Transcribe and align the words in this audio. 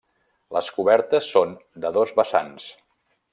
Les 0.55 0.69
cobertes 0.77 1.29
són 1.33 1.53
de 1.85 1.93
dos 1.99 2.15
vessants. 2.23 2.67